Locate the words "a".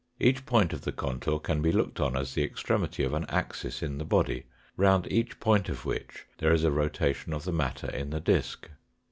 6.63-6.71